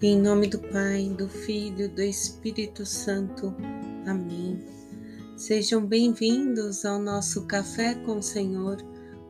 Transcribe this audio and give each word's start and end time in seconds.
Em 0.00 0.16
nome 0.16 0.46
do 0.46 0.60
Pai, 0.60 1.08
do 1.08 1.28
Filho 1.28 1.88
do 1.88 2.00
Espírito 2.00 2.86
Santo. 2.86 3.52
Amém. 4.06 4.64
Sejam 5.36 5.84
bem-vindos 5.84 6.84
ao 6.84 7.00
nosso 7.00 7.48
Café 7.48 7.96
com 7.96 8.18
o 8.18 8.22
Senhor. 8.22 8.76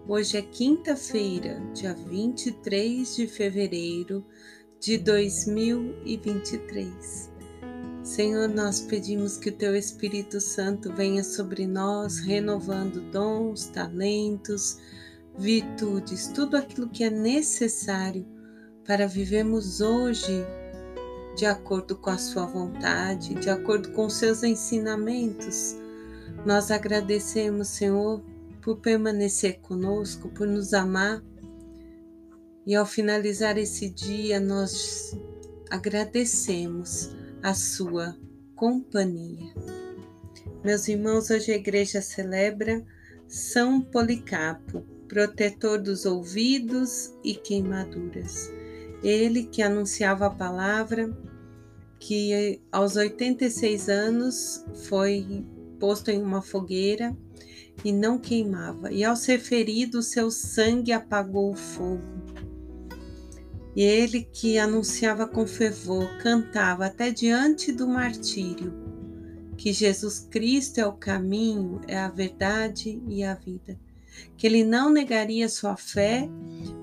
Hoje 0.07 0.36
é 0.36 0.43
quinta-feira, 0.43 1.58
dia 1.72 1.94
23 1.94 3.16
de 3.16 3.26
fevereiro 3.26 4.22
de 4.79 4.98
2023. 4.98 7.32
Senhor, 8.03 8.46
nós 8.46 8.82
pedimos 8.82 9.39
que 9.39 9.48
o 9.48 9.57
Teu 9.57 9.75
Espírito 9.75 10.39
Santo 10.39 10.93
venha 10.93 11.25
sobre 11.25 11.66
nós, 11.66 12.18
renovando 12.18 13.11
dons, 13.11 13.68
talentos, 13.68 14.76
virtudes, 15.39 16.29
tudo 16.29 16.58
aquilo 16.58 16.90
que 16.90 17.04
é 17.04 17.11
necessário 17.11 18.36
para 18.88 19.06
vivermos 19.06 19.82
hoje 19.82 20.46
de 21.36 21.44
acordo 21.44 21.94
com 21.94 22.08
a 22.08 22.16
sua 22.16 22.46
vontade, 22.46 23.34
de 23.34 23.50
acordo 23.50 23.92
com 23.92 24.06
os 24.06 24.14
seus 24.14 24.42
ensinamentos. 24.42 25.76
Nós 26.46 26.70
agradecemos, 26.70 27.68
Senhor, 27.68 28.22
por 28.62 28.78
permanecer 28.78 29.61
conosco, 29.61 30.30
por 30.30 30.46
nos 30.46 30.72
amar. 30.72 31.22
E 32.66 32.74
ao 32.74 32.86
finalizar 32.86 33.58
esse 33.58 33.91
dia, 33.91 34.41
nós 34.41 35.14
agradecemos 35.69 37.11
a 37.42 37.52
sua 37.52 38.16
companhia. 38.56 39.52
Meus 40.64 40.89
irmãos, 40.89 41.28
hoje 41.28 41.52
a 41.52 41.56
igreja 41.56 42.00
celebra 42.00 42.83
São 43.27 43.83
Policarpo, 43.83 44.80
protetor 45.06 45.78
dos 45.78 46.06
ouvidos 46.06 47.12
e 47.22 47.34
queimaduras. 47.34 48.58
Ele 49.03 49.45
que 49.45 49.63
anunciava 49.63 50.27
a 50.27 50.31
palavra, 50.31 51.17
que 52.01 52.61
aos 52.71 52.97
86 52.97 53.89
anos 53.89 54.65
foi 54.89 55.45
posto 55.79 56.11
em 56.11 56.23
uma 56.23 56.43
fogueira 56.43 57.17
e 57.85 57.93
não 57.93 58.19
queimava, 58.19 58.93
e 58.93 59.05
ao 59.05 59.15
ser 59.15 59.39
ferido, 59.39 60.03
seu 60.03 60.31
sangue 60.31 60.93
apagou 60.93 61.53
o 61.53 61.57
fogo. 61.57 62.03
E 63.77 63.83
ele 63.83 64.23
que 64.25 64.59
anunciava 64.59 65.29
com 65.29 65.47
fervor, 65.47 66.09
cantava 66.19 66.87
até 66.87 67.13
diante 67.13 67.71
do 67.71 67.87
martírio, 67.87 68.75
que 69.57 69.73
Jesus 69.73 70.27
Cristo 70.31 70.79
é 70.79 70.87
o 70.87 70.93
caminho, 70.93 71.81
é 71.87 71.97
a 71.97 72.09
verdade 72.09 73.01
e 73.09 73.23
a 73.23 73.35
vida, 73.35 73.79
que 74.37 74.47
ele 74.47 74.65
não 74.65 74.91
negaria 74.91 75.49
sua 75.49 75.77
fé, 75.77 76.29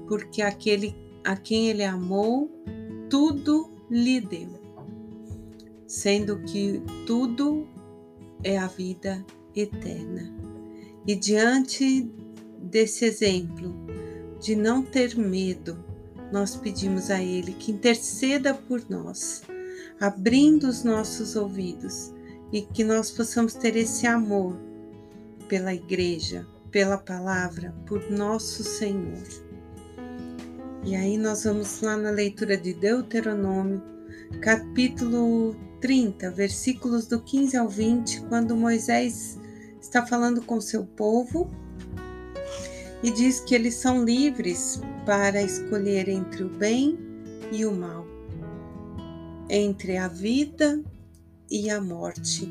porque 0.07 0.41
aquele 0.41 0.95
a 1.25 1.35
quem 1.35 1.69
ele 1.69 1.83
amou, 1.83 2.49
tudo 3.09 3.69
lhe 3.89 4.21
deu 4.21 4.65
sendo 5.87 6.39
que 6.39 6.81
tudo 7.05 7.67
é 8.43 8.57
a 8.57 8.67
vida 8.67 9.25
eterna. 9.55 10.33
E 11.07 11.15
diante 11.15 12.11
desse 12.59 13.05
exemplo 13.05 13.73
de 14.39 14.55
não 14.55 14.83
ter 14.83 15.15
medo, 15.15 15.83
nós 16.31 16.55
pedimos 16.55 17.09
a 17.09 17.21
Ele 17.21 17.53
que 17.53 17.71
interceda 17.71 18.53
por 18.53 18.83
nós, 18.89 19.43
abrindo 19.99 20.67
os 20.67 20.83
nossos 20.83 21.35
ouvidos 21.35 22.11
e 22.51 22.61
que 22.61 22.83
nós 22.83 23.11
possamos 23.11 23.53
ter 23.53 23.75
esse 23.75 24.07
amor 24.07 24.57
pela 25.47 25.73
Igreja, 25.73 26.45
pela 26.71 26.97
palavra, 26.97 27.73
por 27.85 28.09
nosso 28.09 28.63
Senhor. 28.63 29.23
E 30.85 30.95
aí 30.95 31.17
nós 31.17 31.43
vamos 31.45 31.81
lá 31.81 31.97
na 31.97 32.11
leitura 32.11 32.55
de 32.55 32.71
Deuteronômio, 32.71 33.81
capítulo 34.39 35.55
30, 35.81 36.29
versículos 36.29 37.07
do 37.07 37.19
15 37.19 37.57
ao 37.57 37.67
20, 37.67 38.21
quando 38.25 38.55
Moisés 38.55 39.39
está 39.81 40.05
falando 40.05 40.43
com 40.43 40.61
seu 40.61 40.85
povo 40.85 41.49
e 43.01 43.09
diz 43.09 43.39
que 43.39 43.55
eles 43.55 43.73
são 43.73 44.05
livres 44.05 44.79
para 45.07 45.41
escolher 45.41 46.07
entre 46.07 46.43
o 46.43 46.49
bem 46.49 46.95
e 47.51 47.65
o 47.65 47.71
mal, 47.71 48.05
entre 49.49 49.97
a 49.97 50.07
vida 50.07 50.83
e 51.49 51.67
a 51.67 51.81
morte. 51.81 52.47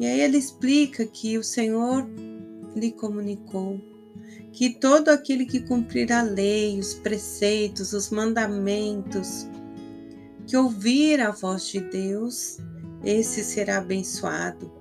E 0.00 0.06
aí 0.06 0.20
ele 0.22 0.38
explica 0.38 1.06
que 1.06 1.38
o 1.38 1.44
Senhor 1.44 2.04
lhe 2.74 2.90
comunicou 2.90 3.80
que 4.56 4.70
todo 4.70 5.10
aquele 5.10 5.44
que 5.44 5.60
cumprir 5.60 6.10
a 6.10 6.22
lei, 6.22 6.80
os 6.80 6.94
preceitos, 6.94 7.92
os 7.92 8.08
mandamentos, 8.08 9.46
que 10.46 10.56
ouvir 10.56 11.20
a 11.20 11.30
voz 11.30 11.68
de 11.68 11.78
Deus, 11.78 12.56
esse 13.04 13.44
será 13.44 13.76
abençoado. 13.76 14.72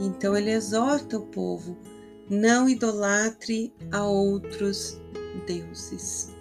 Então 0.00 0.36
ele 0.36 0.50
exorta 0.50 1.16
o 1.16 1.26
povo: 1.26 1.78
não 2.28 2.68
idolatre 2.68 3.72
a 3.92 4.04
outros 4.04 5.00
deuses. 5.46 6.34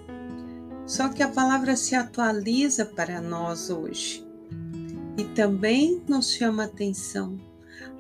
Só 0.88 1.09
que 1.09 1.22
a 1.22 1.30
palavra 1.30 1.75
se 1.75 1.94
atualiza 1.94 2.85
para 2.85 3.22
nós 3.22 3.69
hoje 3.69 4.25
e 5.16 5.24
também 5.35 6.02
nos 6.08 6.31
chama 6.31 6.64
atenção 6.64 7.38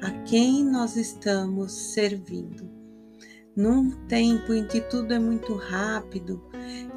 a 0.01 0.09
quem 0.23 0.65
nós 0.65 0.95
estamos 0.95 1.71
servindo. 1.71 2.74
Num 3.55 3.91
tempo 4.07 4.53
em 4.53 4.67
que 4.67 4.81
tudo 4.81 5.13
é 5.13 5.19
muito 5.19 5.55
rápido, 5.55 6.43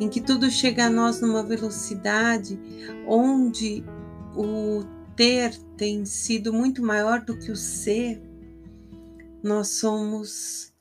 em 0.01 0.09
que 0.09 0.21
tudo 0.21 0.51
chega 0.51 0.87
a 0.87 0.91
nós 0.91 1.21
numa 1.21 1.43
velocidade 1.43 2.59
onde 3.07 3.85
o 4.35 4.83
ter 5.15 5.57
tem 5.77 6.05
sido 6.05 6.53
muito 6.53 6.83
maior 6.83 7.25
do 7.25 7.39
que 7.39 7.51
o 7.51 7.57
ser, 7.57 8.21
nós 9.43 9.69
somos 9.69 10.73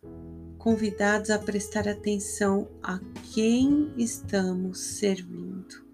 convidados 0.57 1.29
a 1.29 1.39
prestar 1.39 1.87
atenção 1.87 2.67
a 2.83 2.99
quem 3.33 3.93
estamos 3.97 4.79
servindo. 4.79 5.85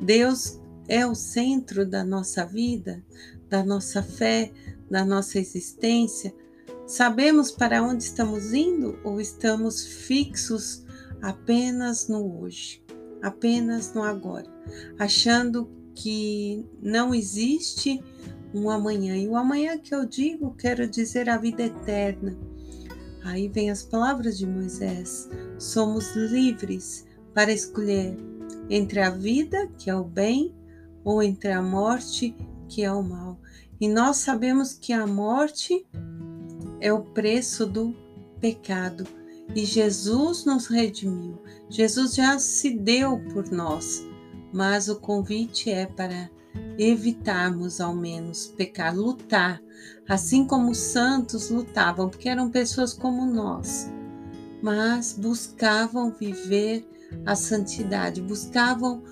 Deus 0.00 0.60
é 0.86 1.06
o 1.06 1.14
centro 1.14 1.84
da 1.84 2.04
nossa 2.04 2.46
vida, 2.46 3.04
da 3.48 3.64
nossa 3.64 4.02
fé, 4.02 4.52
da 4.90 5.04
nossa 5.04 5.38
existência. 5.38 6.34
Sabemos 6.88 7.50
para 7.50 7.82
onde 7.82 8.02
estamos 8.02 8.54
indo 8.54 8.98
ou 9.04 9.20
estamos 9.20 9.84
fixos 9.84 10.86
apenas 11.20 12.08
no 12.08 12.40
hoje, 12.40 12.82
apenas 13.22 13.92
no 13.92 14.02
agora, 14.02 14.50
achando 14.98 15.70
que 15.94 16.64
não 16.80 17.14
existe 17.14 18.02
um 18.54 18.70
amanhã. 18.70 19.14
E 19.18 19.28
o 19.28 19.36
amanhã 19.36 19.76
que 19.76 19.94
eu 19.94 20.06
digo, 20.06 20.54
quero 20.54 20.88
dizer 20.88 21.28
a 21.28 21.36
vida 21.36 21.64
eterna. 21.64 22.34
Aí 23.22 23.48
vem 23.48 23.70
as 23.70 23.82
palavras 23.82 24.38
de 24.38 24.46
Moisés: 24.46 25.28
somos 25.58 26.16
livres 26.16 27.06
para 27.34 27.52
escolher 27.52 28.16
entre 28.70 29.00
a 29.00 29.10
vida, 29.10 29.68
que 29.76 29.90
é 29.90 29.94
o 29.94 30.04
bem, 30.04 30.54
ou 31.04 31.22
entre 31.22 31.52
a 31.52 31.60
morte, 31.60 32.34
que 32.66 32.82
é 32.82 32.90
o 32.90 33.02
mal. 33.02 33.38
E 33.78 33.86
nós 33.86 34.16
sabemos 34.16 34.72
que 34.72 34.94
a 34.94 35.06
morte 35.06 35.86
é 36.80 36.92
o 36.92 37.02
preço 37.02 37.66
do 37.66 37.94
pecado 38.40 39.06
e 39.54 39.64
Jesus 39.64 40.44
nos 40.44 40.66
redimiu. 40.66 41.38
Jesus 41.68 42.14
já 42.14 42.38
se 42.38 42.70
deu 42.70 43.18
por 43.32 43.50
nós, 43.50 44.06
mas 44.52 44.88
o 44.88 44.96
convite 44.96 45.70
é 45.70 45.86
para 45.86 46.30
evitarmos 46.78 47.80
ao 47.80 47.94
menos 47.94 48.46
pecar, 48.46 48.94
lutar, 48.94 49.60
assim 50.08 50.46
como 50.46 50.70
os 50.70 50.78
santos 50.78 51.50
lutavam, 51.50 52.08
porque 52.08 52.28
eram 52.28 52.50
pessoas 52.50 52.92
como 52.92 53.26
nós, 53.26 53.90
mas 54.62 55.12
buscavam 55.12 56.10
viver 56.10 56.86
a 57.24 57.34
santidade, 57.34 58.20
buscavam 58.20 59.02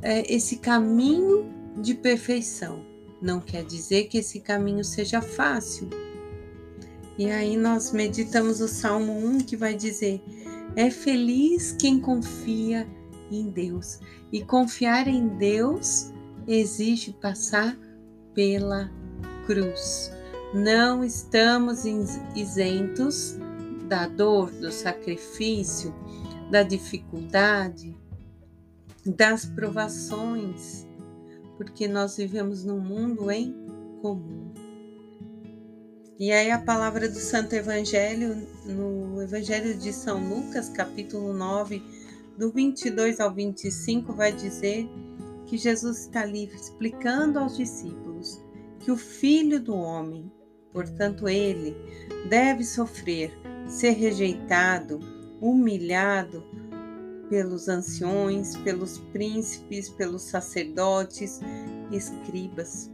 é, 0.00 0.32
esse 0.32 0.56
caminho 0.56 1.46
de 1.80 1.94
perfeição. 1.94 2.84
Não 3.20 3.40
quer 3.40 3.64
dizer 3.64 4.04
que 4.04 4.18
esse 4.18 4.40
caminho 4.40 4.84
seja 4.84 5.20
fácil, 5.20 5.88
e 7.18 7.30
aí 7.30 7.56
nós 7.56 7.92
meditamos 7.92 8.60
o 8.60 8.68
Salmo 8.68 9.12
1 9.12 9.38
que 9.40 9.56
vai 9.56 9.74
dizer: 9.74 10.22
É 10.74 10.90
feliz 10.90 11.72
quem 11.72 12.00
confia 12.00 12.86
em 13.30 13.50
Deus. 13.50 14.00
E 14.32 14.42
confiar 14.42 15.06
em 15.06 15.28
Deus 15.28 16.10
exige 16.46 17.12
passar 17.12 17.76
pela 18.34 18.90
cruz. 19.46 20.10
Não 20.54 21.04
estamos 21.04 21.84
isentos 22.34 23.36
da 23.88 24.06
dor, 24.06 24.50
do 24.50 24.70
sacrifício, 24.72 25.94
da 26.50 26.62
dificuldade, 26.62 27.96
das 29.04 29.44
provações, 29.44 30.86
porque 31.56 31.88
nós 31.88 32.16
vivemos 32.16 32.64
num 32.64 32.80
mundo 32.80 33.30
em 33.30 33.54
comum. 34.00 34.61
E 36.18 36.30
aí 36.30 36.50
a 36.50 36.58
palavra 36.58 37.08
do 37.08 37.18
Santo 37.18 37.54
Evangelho, 37.54 38.46
no 38.66 39.20
Evangelho 39.22 39.74
de 39.74 39.92
São 39.92 40.28
Lucas, 40.28 40.68
capítulo 40.68 41.32
9, 41.32 41.82
do 42.38 42.52
22 42.52 43.18
ao 43.18 43.34
25, 43.34 44.12
vai 44.12 44.30
dizer 44.30 44.86
que 45.46 45.56
Jesus 45.56 46.00
está 46.00 46.20
ali 46.20 46.44
explicando 46.44 47.38
aos 47.38 47.56
discípulos 47.56 48.42
que 48.78 48.90
o 48.90 48.96
Filho 48.96 49.58
do 49.58 49.74
Homem, 49.74 50.30
portanto, 50.72 51.28
ele, 51.28 51.74
deve 52.28 52.62
sofrer, 52.62 53.32
ser 53.66 53.92
rejeitado, 53.92 55.00
humilhado 55.40 56.44
pelos 57.30 57.68
anciões, 57.68 58.54
pelos 58.58 58.98
príncipes, 58.98 59.88
pelos 59.88 60.22
sacerdotes, 60.22 61.40
escribas. 61.90 62.90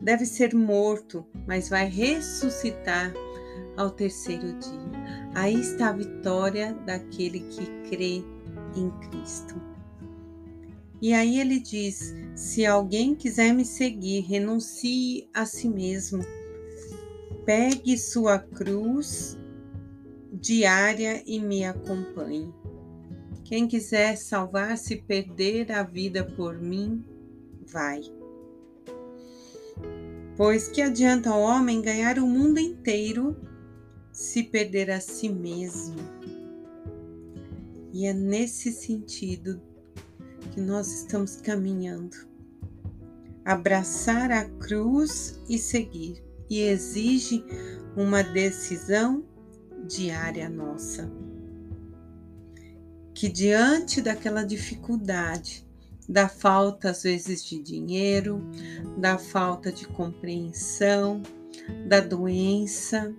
Deve 0.00 0.24
ser 0.24 0.54
morto, 0.54 1.26
mas 1.46 1.68
vai 1.68 1.88
ressuscitar 1.88 3.12
ao 3.76 3.90
terceiro 3.90 4.52
dia. 4.58 4.98
Aí 5.34 5.54
está 5.54 5.88
a 5.88 5.92
vitória 5.92 6.72
daquele 6.86 7.40
que 7.40 7.66
crê 7.88 8.22
em 8.76 8.90
Cristo. 9.08 9.60
E 11.00 11.12
aí 11.12 11.40
ele 11.40 11.60
diz: 11.60 12.14
se 12.34 12.66
alguém 12.66 13.14
quiser 13.14 13.52
me 13.52 13.64
seguir, 13.64 14.20
renuncie 14.20 15.28
a 15.32 15.46
si 15.46 15.68
mesmo, 15.68 16.24
pegue 17.44 17.96
sua 17.96 18.38
cruz 18.38 19.38
diária 20.32 21.22
e 21.26 21.40
me 21.40 21.64
acompanhe. 21.64 22.52
Quem 23.44 23.66
quiser 23.66 24.16
salvar-se, 24.16 24.96
perder 24.96 25.72
a 25.72 25.82
vida 25.82 26.22
por 26.22 26.60
mim, 26.60 27.02
vai. 27.66 28.17
Pois 30.36 30.68
que 30.68 30.80
adianta 30.80 31.34
o 31.34 31.40
homem 31.40 31.82
ganhar 31.82 32.18
o 32.18 32.26
mundo 32.26 32.60
inteiro 32.60 33.36
se 34.12 34.42
perder 34.42 34.90
a 34.90 35.00
si 35.00 35.28
mesmo? 35.28 35.96
E 37.92 38.06
é 38.06 38.12
nesse 38.12 38.70
sentido 38.70 39.60
que 40.52 40.60
nós 40.60 41.02
estamos 41.02 41.36
caminhando. 41.36 42.16
Abraçar 43.44 44.30
a 44.30 44.44
cruz 44.44 45.40
e 45.48 45.58
seguir, 45.58 46.22
e 46.48 46.60
exige 46.60 47.44
uma 47.96 48.22
decisão 48.22 49.24
diária 49.86 50.48
nossa. 50.48 51.10
Que 53.14 53.28
diante 53.28 54.00
daquela 54.00 54.44
dificuldade, 54.44 55.67
da 56.08 56.28
falta 56.28 56.90
às 56.90 57.02
vezes 57.02 57.44
de 57.44 57.62
dinheiro, 57.62 58.42
da 58.96 59.18
falta 59.18 59.70
de 59.70 59.86
compreensão, 59.86 61.22
da 61.86 62.00
doença, 62.00 63.14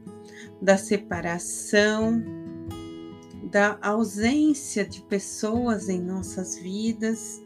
da 0.61 0.77
separação, 0.77 2.23
da 3.51 3.77
ausência 3.81 4.85
de 4.85 5.01
pessoas 5.01 5.89
em 5.89 6.01
nossas 6.01 6.55
vidas, 6.55 7.41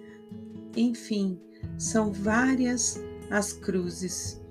enfim, 0.75 1.40
são 1.78 2.12
várias 2.12 3.01
as 3.30 3.54
cruzes 3.54 4.42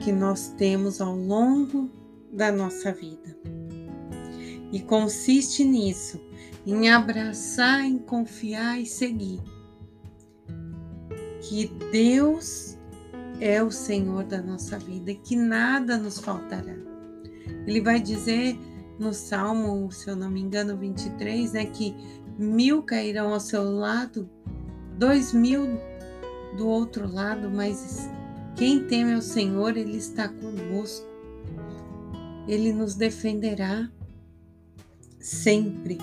que 0.00 0.12
nós 0.12 0.48
temos 0.56 1.00
ao 1.00 1.14
longo 1.14 1.90
da 2.32 2.50
nossa 2.50 2.92
vida. 2.92 3.36
E 4.72 4.80
consiste 4.80 5.64
nisso, 5.64 6.20
em 6.66 6.90
abraçar, 6.90 7.84
em 7.84 7.98
confiar 7.98 8.80
e 8.80 8.86
seguir. 8.86 9.40
Que 11.52 11.66
Deus 11.92 12.78
é 13.38 13.62
o 13.62 13.70
Senhor 13.70 14.24
da 14.24 14.40
nossa 14.40 14.78
vida 14.78 15.10
e 15.10 15.16
que 15.16 15.36
nada 15.36 15.98
nos 15.98 16.18
faltará. 16.18 16.74
Ele 17.66 17.78
vai 17.78 18.00
dizer 18.00 18.58
no 18.98 19.12
Salmo, 19.12 19.92
se 19.92 20.08
eu 20.08 20.16
não 20.16 20.30
me 20.30 20.40
engano, 20.40 20.78
23, 20.78 21.52
né, 21.52 21.66
que 21.66 21.94
mil 22.38 22.82
cairão 22.82 23.34
ao 23.34 23.38
seu 23.38 23.64
lado, 23.64 24.30
dois 24.96 25.34
mil 25.34 25.78
do 26.56 26.66
outro 26.66 27.06
lado, 27.06 27.50
mas 27.50 28.08
quem 28.56 28.84
teme 28.84 29.12
ao 29.12 29.20
Senhor, 29.20 29.76
Ele 29.76 29.98
está 29.98 30.30
conosco. 30.30 31.06
Ele 32.48 32.72
nos 32.72 32.94
defenderá 32.94 33.90
sempre. 35.20 35.98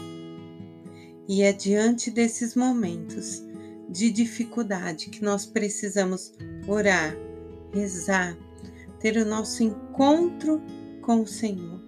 E 1.27 1.41
é 1.41 1.51
diante 1.51 2.11
desses 2.11 2.53
momentos 2.53 3.48
de 3.89 4.12
dificuldade 4.12 5.09
que 5.09 5.24
nós 5.24 5.45
precisamos 5.45 6.31
orar, 6.68 7.15
rezar, 7.74 8.38
ter 9.00 9.18
o 9.18 9.25
nosso 9.25 9.63
encontro 9.63 10.62
com 11.01 11.21
o 11.21 11.27
Senhor. 11.27 11.81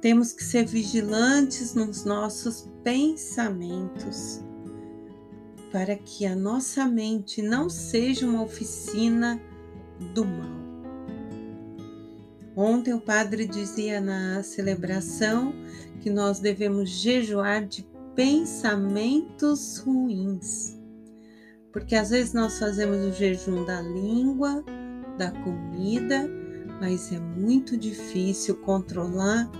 Temos 0.00 0.32
que 0.32 0.42
ser 0.42 0.64
vigilantes 0.64 1.74
nos 1.74 2.04
nossos 2.04 2.66
pensamentos, 2.82 4.40
para 5.70 5.94
que 5.94 6.24
a 6.24 6.34
nossa 6.34 6.86
mente 6.86 7.42
não 7.42 7.68
seja 7.68 8.26
uma 8.26 8.42
oficina 8.42 9.40
do 10.14 10.24
mal. 10.24 10.60
Ontem 12.56 12.94
o 12.94 13.00
padre 13.00 13.46
dizia 13.46 14.00
na 14.00 14.42
celebração 14.42 15.54
que 16.00 16.10
nós 16.10 16.40
devemos 16.40 16.88
jejuar 16.88 17.66
de 17.66 17.82
pensamentos 18.20 19.78
ruins. 19.78 20.78
Porque 21.72 21.96
às 21.96 22.10
vezes 22.10 22.34
nós 22.34 22.58
fazemos 22.58 22.98
o 22.98 23.12
jejum 23.12 23.64
da 23.64 23.80
língua, 23.80 24.62
da 25.16 25.30
comida, 25.30 26.28
mas 26.82 27.10
é 27.10 27.18
muito 27.18 27.78
difícil 27.78 28.56
controlar 28.56 29.50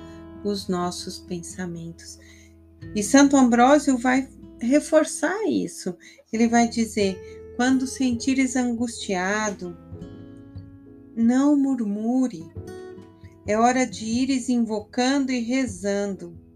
os 0.45 0.69
nossos 0.69 1.19
pensamentos. 1.21 2.19
E 2.95 3.03
Santo 3.03 3.35
Ambrósio 3.35 3.97
vai 3.97 4.29
reforçar 4.61 5.49
isso. 5.49 5.97
Ele 6.31 6.47
vai 6.47 6.69
dizer: 6.69 7.19
quando 7.57 7.87
sentires 7.87 8.57
angustiado, 8.57 9.75
não 11.17 11.57
murmure. 11.57 12.45
É 13.47 13.57
hora 13.57 13.87
de 13.87 14.05
ires 14.05 14.51
invocando 14.51 15.33
e 15.33 15.41
rezando. 15.41 16.50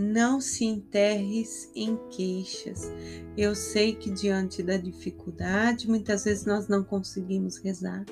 Não 0.00 0.40
se 0.40 0.64
enterres 0.64 1.68
em 1.74 1.98
queixas. 2.08 2.88
Eu 3.36 3.52
sei 3.52 3.96
que 3.96 4.12
diante 4.12 4.62
da 4.62 4.76
dificuldade, 4.76 5.88
muitas 5.88 6.22
vezes 6.22 6.46
nós 6.46 6.68
não 6.68 6.84
conseguimos 6.84 7.56
rezar, 7.56 8.04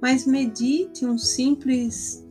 mas 0.00 0.26
medite 0.26 1.04
um 1.04 1.18
simples 1.18 2.26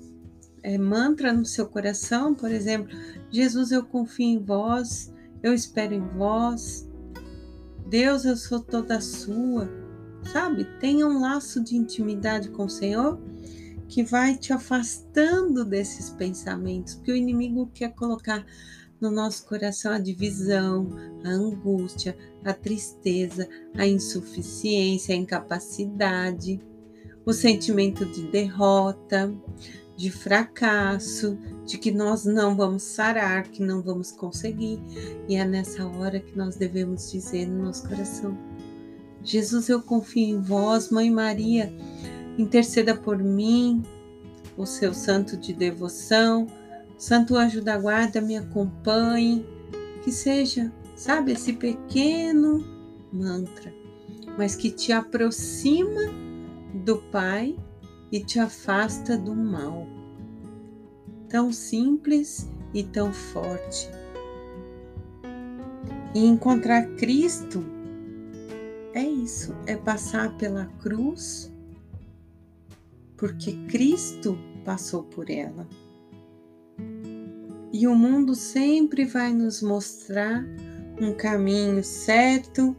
é, 0.63 0.75
mantra 0.75 1.31
no 1.31 1.45
seu 1.45 1.67
coração, 1.67 2.33
por 2.33 2.49
exemplo, 2.49 2.89
Jesus, 3.29 3.71
eu 3.71 3.85
confio 3.85 4.25
em 4.25 4.43
vós, 4.43 5.13
eu 5.43 5.53
espero 5.53 5.93
em 5.93 6.07
vós, 6.17 6.89
Deus, 7.87 8.25
eu 8.25 8.35
sou 8.35 8.59
toda 8.59 8.99
sua, 8.99 9.69
sabe? 10.33 10.65
Tenha 10.79 11.05
um 11.05 11.21
laço 11.21 11.63
de 11.63 11.75
intimidade 11.77 12.49
com 12.49 12.65
o 12.65 12.69
Senhor 12.69 13.21
que 13.87 14.01
vai 14.03 14.35
te 14.35 14.51
afastando 14.51 15.63
desses 15.63 16.09
pensamentos, 16.09 16.95
porque 16.95 17.11
o 17.11 17.15
inimigo 17.15 17.69
quer 17.71 17.93
colocar 17.93 18.43
no 19.05 19.11
nosso 19.11 19.45
coração 19.45 19.91
a 19.91 19.99
divisão, 19.99 20.87
a 21.23 21.29
angústia, 21.29 22.17
a 22.43 22.53
tristeza, 22.53 23.47
a 23.77 23.85
insuficiência, 23.85 25.13
a 25.13 25.17
incapacidade, 25.17 26.59
o 27.23 27.31
sentimento 27.31 28.03
de 28.03 28.23
derrota, 28.23 29.31
de 29.95 30.09
fracasso, 30.09 31.37
de 31.65 31.77
que 31.77 31.91
nós 31.91 32.25
não 32.25 32.55
vamos 32.55 32.81
sarar, 32.81 33.43
que 33.43 33.61
não 33.61 33.81
vamos 33.81 34.11
conseguir. 34.11 34.81
E 35.29 35.35
é 35.35 35.45
nessa 35.45 35.85
hora 35.85 36.19
que 36.19 36.35
nós 36.35 36.55
devemos 36.55 37.11
dizer 37.11 37.45
no 37.45 37.65
nosso 37.65 37.87
coração: 37.87 38.35
Jesus, 39.23 39.69
eu 39.69 39.83
confio 39.83 40.27
em 40.27 40.41
vós, 40.41 40.89
Mãe 40.89 41.11
Maria, 41.11 41.71
interceda 42.39 42.95
por 42.95 43.19
mim, 43.19 43.83
o 44.57 44.65
seu 44.65 44.95
santo 44.95 45.37
de 45.37 45.53
devoção, 45.53 46.47
Santo 46.97 47.35
anjo 47.35 47.61
da 47.61 47.77
guarda 47.77 48.21
me 48.21 48.37
acompanhe, 48.37 49.45
que 50.03 50.11
seja, 50.11 50.71
sabe, 50.95 51.33
esse 51.33 51.53
pequeno 51.53 52.63
mantra, 53.11 53.73
mas 54.37 54.55
que 54.55 54.71
te 54.71 54.91
aproxima 54.91 56.01
do 56.73 56.97
Pai 57.11 57.57
e 58.11 58.19
te 58.19 58.39
afasta 58.39 59.17
do 59.17 59.35
mal. 59.35 59.87
Tão 61.27 61.51
simples 61.51 62.49
e 62.73 62.83
tão 62.83 63.11
forte. 63.11 63.89
E 66.13 66.25
encontrar 66.25 66.85
Cristo 66.95 67.65
é 68.93 69.03
isso, 69.03 69.53
é 69.65 69.75
passar 69.75 70.37
pela 70.37 70.65
cruz, 70.81 71.51
porque 73.17 73.51
Cristo 73.67 74.37
passou 74.63 75.03
por 75.03 75.29
ela. 75.29 75.67
E 77.75 77.87
o 77.87 77.93
mundo 77.93 78.33
sempre 78.35 79.03
vai 79.03 79.33
nos 79.33 79.61
mostrar 79.61 80.45
um 81.01 81.13
caminho 81.13 81.83
certo, 81.83 82.73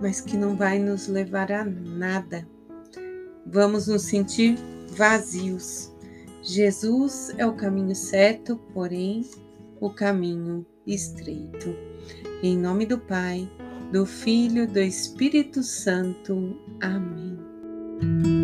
mas 0.00 0.18
que 0.22 0.34
não 0.34 0.56
vai 0.56 0.78
nos 0.78 1.08
levar 1.08 1.52
a 1.52 1.62
nada 1.62 2.48
vamos 3.50 3.86
nos 3.86 4.02
sentir 4.02 4.56
vazios. 4.90 5.92
Jesus 6.42 7.32
é 7.36 7.46
o 7.46 7.54
caminho 7.54 7.94
certo, 7.94 8.56
porém 8.72 9.24
o 9.80 9.90
caminho 9.90 10.64
estreito. 10.86 11.74
Em 12.42 12.56
nome 12.56 12.86
do 12.86 12.98
Pai, 12.98 13.50
do 13.92 14.06
Filho, 14.06 14.66
do 14.66 14.78
Espírito 14.78 15.62
Santo. 15.62 16.56
Amém. 16.80 18.37